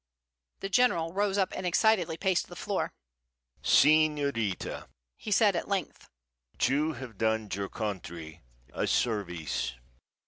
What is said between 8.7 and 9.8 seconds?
a service.